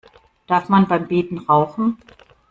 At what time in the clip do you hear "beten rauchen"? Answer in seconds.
1.07-1.99